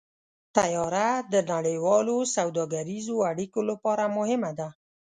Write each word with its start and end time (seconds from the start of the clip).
طیاره 0.57 1.09
د 1.33 1.35
نړیوالو 1.51 2.17
سوداګریزو 2.35 3.15
اړیکو 3.31 3.59
لپاره 3.69 4.03
مهمه 4.17 4.51
ده. 4.59 4.69